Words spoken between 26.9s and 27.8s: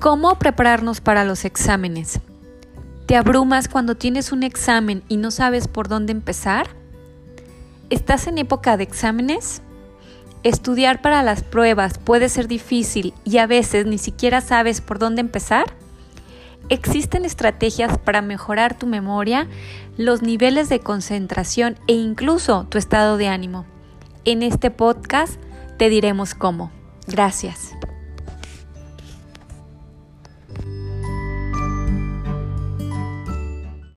Gracias.